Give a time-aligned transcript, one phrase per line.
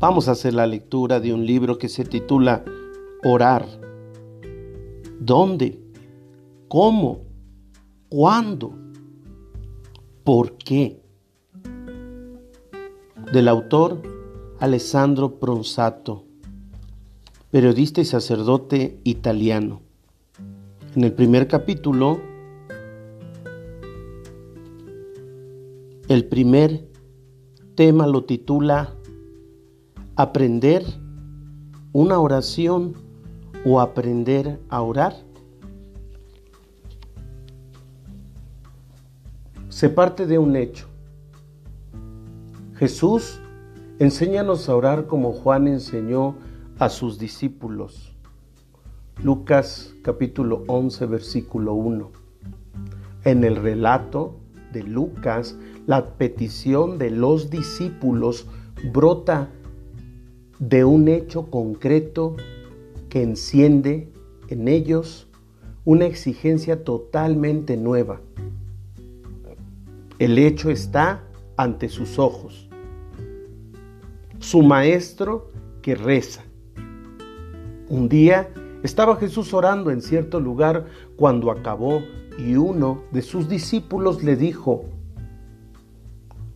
[0.00, 2.64] Vamos a hacer la lectura de un libro que se titula
[3.22, 3.66] Orar.
[5.20, 5.78] ¿Dónde?
[6.68, 7.20] ¿Cómo?
[8.08, 8.72] ¿Cuándo?
[10.24, 11.02] ¿Por qué?
[13.30, 14.00] Del autor
[14.58, 16.24] Alessandro Pronsato,
[17.50, 19.82] periodista y sacerdote italiano.
[20.96, 22.22] En el primer capítulo,
[26.08, 26.88] el primer
[27.74, 28.94] tema lo titula
[30.20, 30.84] Aprender
[31.94, 32.92] una oración
[33.64, 35.14] o aprender a orar.
[39.70, 40.88] Se parte de un hecho.
[42.74, 43.40] Jesús,
[43.98, 46.34] enséñanos a orar como Juan enseñó
[46.78, 48.14] a sus discípulos.
[49.22, 52.10] Lucas capítulo 11 versículo 1.
[53.24, 54.36] En el relato
[54.70, 58.46] de Lucas, la petición de los discípulos
[58.92, 59.48] brota
[60.60, 62.36] de un hecho concreto
[63.08, 64.12] que enciende
[64.48, 65.26] en ellos
[65.86, 68.20] una exigencia totalmente nueva.
[70.18, 71.24] El hecho está
[71.56, 72.68] ante sus ojos.
[74.38, 75.50] Su maestro
[75.80, 76.44] que reza.
[77.88, 78.50] Un día
[78.82, 82.02] estaba Jesús orando en cierto lugar cuando acabó
[82.38, 84.84] y uno de sus discípulos le dijo,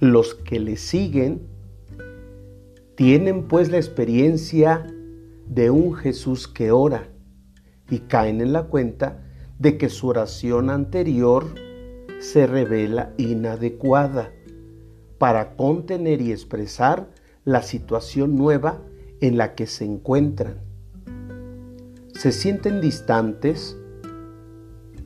[0.00, 1.51] los que le siguen
[2.94, 4.86] tienen pues la experiencia
[5.46, 7.08] de un Jesús que ora
[7.88, 9.22] y caen en la cuenta
[9.58, 11.46] de que su oración anterior
[12.20, 14.30] se revela inadecuada
[15.18, 17.08] para contener y expresar
[17.44, 18.82] la situación nueva
[19.20, 20.60] en la que se encuentran.
[22.14, 23.76] Se sienten distantes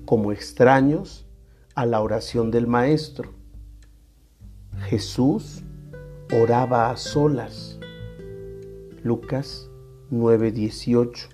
[0.05, 1.27] como extraños
[1.75, 3.35] a la oración del Maestro.
[4.89, 5.63] Jesús
[6.33, 7.76] oraba a solas
[9.07, 9.71] Lucas
[10.11, 11.29] 9:18.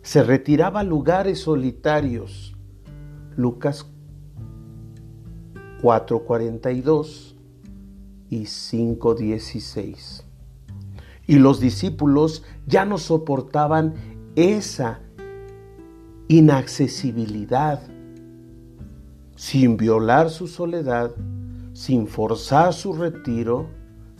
[0.00, 2.56] Se retiraba a lugares solitarios.
[3.36, 3.86] Lucas
[5.82, 7.36] 4:42
[8.30, 10.24] y 5:16.
[11.26, 13.92] Y los discípulos ya no soportaban
[14.34, 15.00] esa
[16.28, 17.82] inaccesibilidad.
[19.36, 21.10] Sin violar su soledad,
[21.74, 23.66] sin forzar su retiro,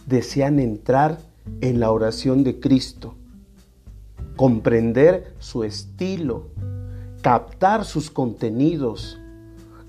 [0.06, 3.14] desean entrar en la oración de Cristo,
[4.36, 6.48] comprender su estilo,
[7.22, 9.18] captar sus contenidos,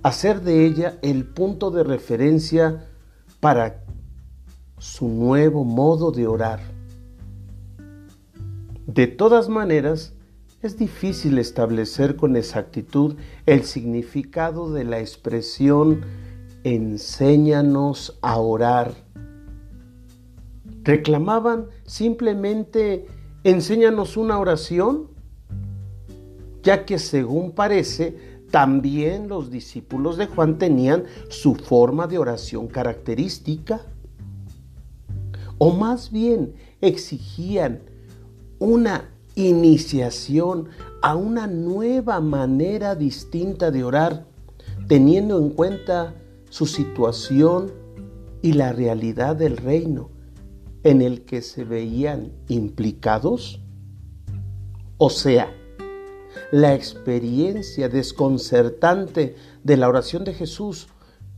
[0.03, 2.87] hacer de ella el punto de referencia
[3.39, 3.83] para
[4.77, 6.59] su nuevo modo de orar.
[8.85, 10.13] De todas maneras,
[10.61, 13.15] es difícil establecer con exactitud
[13.45, 16.01] el significado de la expresión
[16.63, 18.93] enséñanos a orar
[20.83, 23.07] reclamaban simplemente
[23.43, 25.07] enséñanos una oración,
[26.61, 33.81] ya que según parece, también los discípulos de Juan tenían su forma de oración característica.
[35.57, 37.81] O más bien exigían
[38.59, 40.69] una iniciación
[41.01, 44.27] a una nueva manera distinta de orar,
[44.87, 46.13] teniendo en cuenta
[46.49, 47.71] su situación
[48.41, 50.12] y la realidad del reino
[50.83, 53.59] en el que se veían implicados?
[54.97, 55.51] O sea,
[56.51, 60.87] la experiencia desconcertante de la oración de Jesús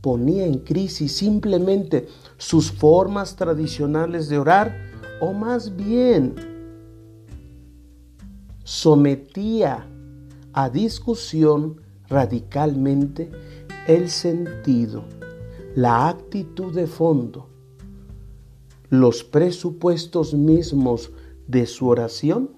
[0.00, 2.06] ponía en crisis simplemente
[2.36, 4.76] sus formas tradicionales de orar
[5.20, 6.34] o más bien
[8.62, 9.86] sometía
[10.52, 13.30] a discusión radicalmente
[13.86, 15.04] el sentido,
[15.74, 17.55] la actitud de fondo
[18.90, 21.10] los presupuestos mismos
[21.46, 22.50] de su oración?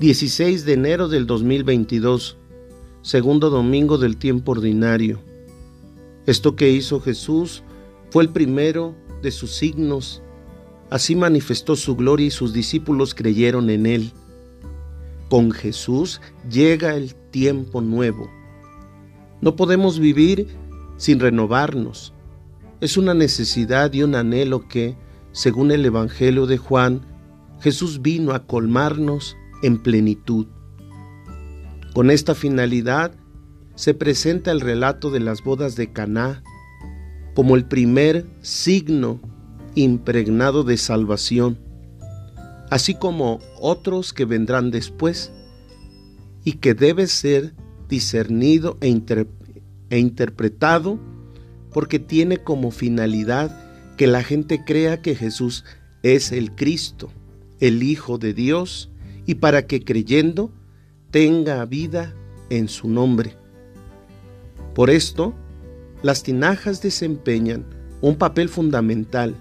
[0.00, 2.36] ...16 de enero del 2022...
[3.02, 5.20] ...segundo domingo del tiempo ordinario...
[6.26, 7.62] ...esto que hizo Jesús...
[8.10, 10.20] ...fue el primero de sus signos...
[10.90, 14.12] ...así manifestó su gloria y sus discípulos creyeron en él...
[15.32, 16.20] Con Jesús
[16.50, 18.30] llega el tiempo nuevo.
[19.40, 20.46] No podemos vivir
[20.98, 22.12] sin renovarnos.
[22.82, 24.94] Es una necesidad y un anhelo que,
[25.32, 27.06] según el Evangelio de Juan,
[27.60, 30.48] Jesús vino a colmarnos en plenitud.
[31.94, 33.14] Con esta finalidad
[33.74, 36.42] se presenta el relato de las bodas de Caná
[37.34, 39.18] como el primer signo
[39.76, 41.58] impregnado de salvación
[42.72, 45.30] así como otros que vendrán después
[46.42, 47.52] y que debe ser
[47.86, 48.98] discernido e,
[49.90, 50.98] e interpretado
[51.70, 55.66] porque tiene como finalidad que la gente crea que Jesús
[56.02, 57.10] es el Cristo,
[57.60, 58.90] el Hijo de Dios,
[59.26, 60.50] y para que creyendo
[61.10, 62.14] tenga vida
[62.48, 63.36] en su nombre.
[64.74, 65.34] Por esto,
[66.02, 67.66] las tinajas desempeñan
[68.00, 69.34] un papel fundamental.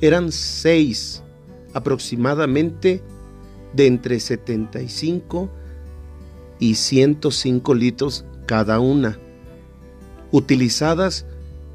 [0.00, 1.22] Eran seis
[1.74, 3.02] aproximadamente
[3.74, 5.50] de entre 75
[6.58, 9.18] y 105 litros cada una,
[10.30, 11.26] utilizadas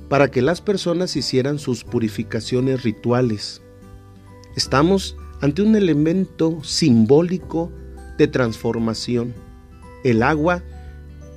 [0.07, 3.61] para que las personas hicieran sus purificaciones rituales.
[4.55, 7.71] Estamos ante un elemento simbólico
[8.17, 9.33] de transformación.
[10.03, 10.63] El agua,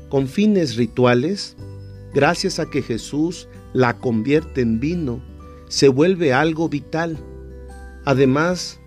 [0.08, 1.56] con fines rituales,
[2.14, 5.22] gracias a que Jesús la convierte en vino,
[5.68, 7.18] se vuelve algo vital,
[8.04, 8.80] además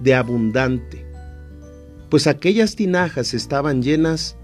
[0.00, 1.06] de abundante,
[2.08, 4.36] pues aquellas tinajas estaban llenas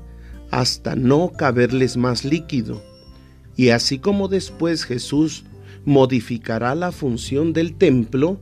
[0.50, 2.82] hasta no caberles más líquido,
[3.56, 5.44] y así como después Jesús
[5.84, 8.40] modificará la función del templo,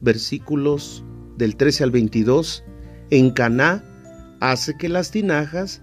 [0.00, 1.04] versículos
[1.36, 2.64] del 13 al 22,
[3.10, 3.84] en Caná
[4.40, 5.82] hace que las tinajas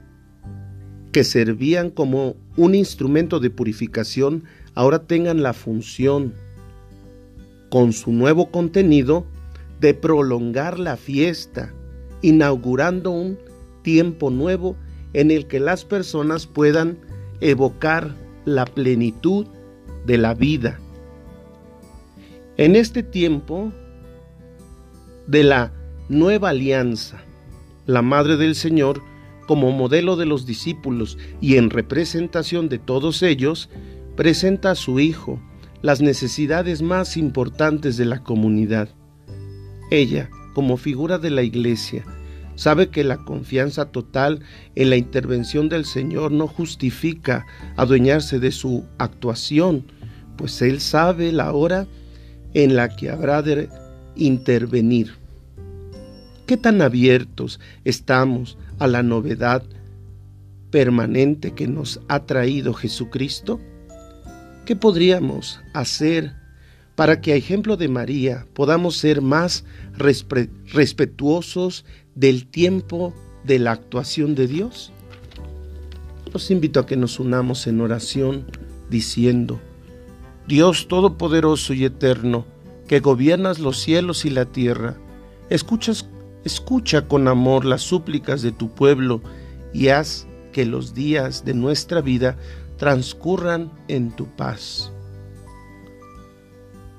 [1.11, 4.43] que servían como un instrumento de purificación
[4.73, 6.33] ahora tengan la función,
[7.73, 9.25] con su nuevo contenido,
[9.79, 11.73] de prolongar la fiesta,
[12.21, 13.39] inaugurando un
[13.81, 14.75] tiempo nuevo
[15.13, 16.99] en el que las personas puedan
[17.41, 18.13] evocar
[18.45, 19.47] la plenitud
[20.05, 20.79] de la vida.
[22.57, 23.71] En este tiempo
[25.25, 25.73] de la
[26.09, 27.23] nueva alianza,
[27.87, 29.01] la Madre del Señor
[29.47, 33.71] como modelo de los discípulos y en representación de todos ellos,
[34.15, 35.41] presenta a su Hijo
[35.83, 38.87] las necesidades más importantes de la comunidad.
[39.91, 42.05] Ella, como figura de la Iglesia,
[42.55, 44.39] sabe que la confianza total
[44.75, 47.45] en la intervención del Señor no justifica
[47.75, 49.85] adueñarse de su actuación,
[50.37, 51.85] pues Él sabe la hora
[52.53, 53.67] en la que habrá de
[54.15, 55.15] intervenir.
[56.45, 59.63] ¿Qué tan abiertos estamos a la novedad
[60.71, 63.59] permanente que nos ha traído Jesucristo?
[64.65, 66.33] ¿Qué podríamos hacer
[66.95, 69.65] para que a ejemplo de María podamos ser más
[69.97, 73.13] respetuosos del tiempo
[73.43, 74.91] de la actuación de Dios?
[76.31, 78.45] Los invito a que nos unamos en oración
[78.89, 79.59] diciendo,
[80.47, 82.45] Dios Todopoderoso y Eterno,
[82.87, 84.97] que gobiernas los cielos y la tierra,
[85.49, 86.05] escuchas
[86.43, 89.21] Escucha con amor las súplicas de tu pueblo
[89.73, 92.37] y haz que los días de nuestra vida
[92.77, 94.91] transcurran en tu paz.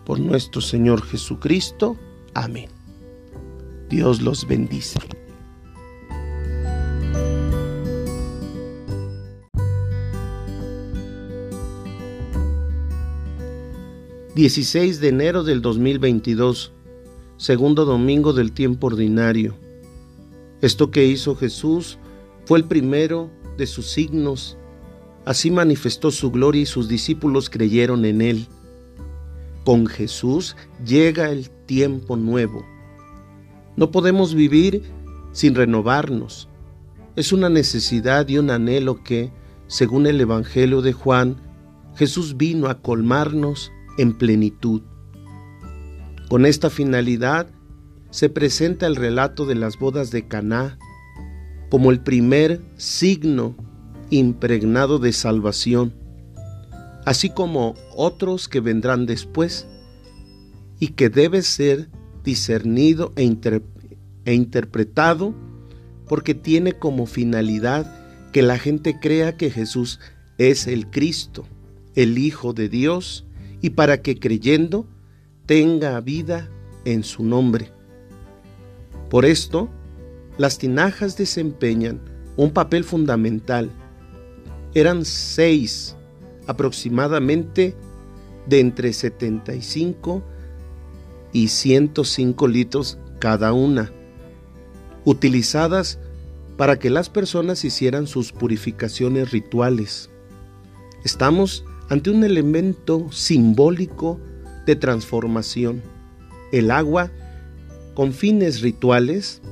[0.05, 1.97] Por nuestro Señor Jesucristo.
[2.35, 2.69] Amén.
[3.89, 4.99] Dios los bendice.
[14.37, 16.75] ...16 de enero del 2022
[17.37, 19.55] segundo domingo del tiempo ordinario.
[20.61, 21.99] Esto que hizo Jesús
[22.47, 24.57] fue el primero de sus signos.
[25.25, 28.47] Así manifestó su gloria y sus discípulos creyeron en él.
[29.65, 32.65] Con Jesús llega el tiempo nuevo.
[33.77, 34.83] No podemos vivir
[35.33, 36.49] sin renovarnos.
[37.17, 39.33] Es una necesidad y un anhelo que,
[39.67, 41.37] según el Evangelio de Juan,
[41.97, 44.83] Jesús vino a colmarnos en plenitud.
[46.29, 47.49] Con esta finalidad
[48.11, 50.79] se presenta el relato de las bodas de Caná
[51.71, 53.57] como el primer signo
[54.11, 55.93] impregnado de salvación,
[57.05, 59.67] así como otros que vendrán después
[60.79, 61.89] y que debe ser
[62.23, 63.31] discernido e,
[64.25, 65.35] e interpretado
[66.09, 70.01] porque tiene como finalidad que la gente crea que Jesús
[70.39, 71.45] es el Cristo,
[71.95, 73.25] el Hijo de Dios,
[73.61, 74.87] y para que creyendo
[75.47, 76.51] tenga vida
[76.85, 77.71] en su nombre.
[79.09, 79.71] Por esto,
[80.37, 82.01] las tinajas desempeñan
[82.37, 83.71] un papel fundamental.
[84.75, 85.97] Eran seis
[86.47, 87.75] aproximadamente
[88.47, 90.23] de entre 75
[91.33, 93.93] y 105 litros cada una,
[95.05, 95.99] utilizadas
[96.57, 100.11] para que las personas hicieran sus purificaciones rituales.
[101.05, 104.21] Estamos ante un elemento simbólico
[104.67, 105.83] de transformación.
[106.53, 107.11] El agua,
[107.95, 109.43] con fines rituales,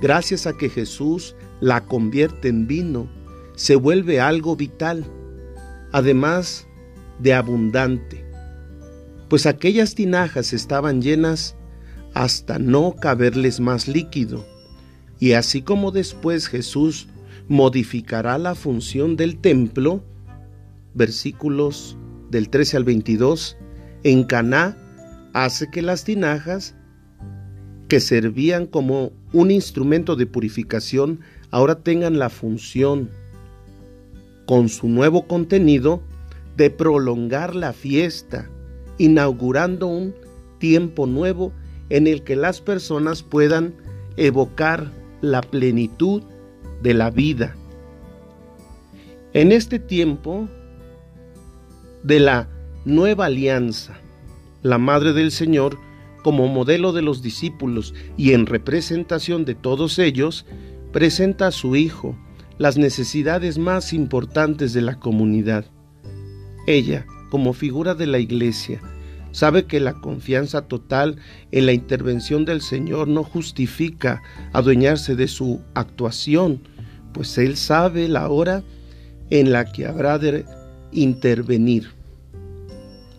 [0.00, 3.08] gracias a que Jesús la convierte en vino,
[3.56, 5.04] se vuelve algo vital,
[5.90, 6.68] además
[7.18, 8.24] de abundante,
[9.28, 11.56] pues aquellas tinajas estaban llenas
[12.14, 14.46] hasta no caberles más líquido,
[15.18, 17.08] y así como después Jesús
[17.48, 20.04] modificará la función del templo,
[20.94, 21.96] versículos
[22.30, 23.56] del 13 al 22,
[24.04, 24.76] en Caná
[25.32, 26.74] hace que las tinajas
[27.88, 31.20] que servían como un instrumento de purificación
[31.50, 33.10] ahora tengan la función
[34.46, 36.00] con su nuevo contenido
[36.56, 38.48] de prolongar la fiesta,
[38.98, 40.14] inaugurando un
[40.58, 41.52] tiempo nuevo
[41.90, 43.74] en el que las personas puedan
[44.16, 46.22] evocar la plenitud
[46.82, 47.54] de la vida.
[49.32, 50.48] En este tiempo
[52.02, 52.48] de la
[52.84, 53.98] nueva alianza,
[54.62, 55.78] la Madre del Señor,
[56.22, 60.46] como modelo de los discípulos y en representación de todos ellos,
[60.92, 62.16] presenta a su Hijo
[62.58, 65.64] las necesidades más importantes de la comunidad.
[66.66, 68.80] Ella, como figura de la Iglesia,
[69.32, 71.16] sabe que la confianza total
[71.52, 74.22] en la intervención del Señor no justifica
[74.52, 76.60] adueñarse de su actuación,
[77.12, 78.62] pues Él sabe la hora
[79.30, 80.46] en la que habrá de
[80.92, 81.90] intervenir.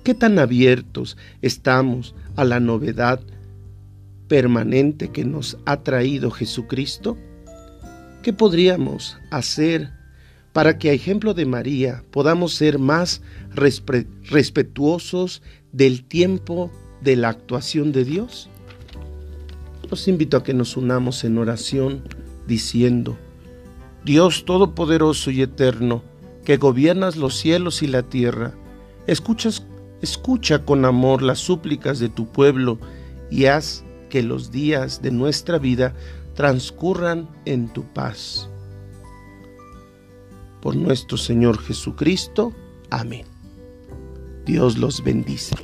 [0.03, 3.20] ¿Qué tan abiertos estamos a la novedad
[4.27, 7.17] permanente que nos ha traído Jesucristo?
[8.21, 9.91] ¿Qué podríamos hacer
[10.53, 13.21] para que a ejemplo de María podamos ser más
[14.29, 16.71] respetuosos del tiempo
[17.01, 18.50] de la actuación de Dios?
[19.89, 22.03] Los invito a que nos unamos en oración
[22.47, 23.17] diciendo,
[24.03, 26.03] Dios Todopoderoso y Eterno,
[26.43, 28.53] que gobiernas los cielos y la tierra,
[29.05, 32.79] escucha con amor las súplicas de tu pueblo
[33.29, 35.93] y haz que los días de nuestra vida
[36.38, 38.48] transcurran en tu paz.
[40.62, 42.53] Por nuestro Señor Jesucristo.
[42.91, 43.25] Amén.
[44.46, 45.56] Dios los bendice.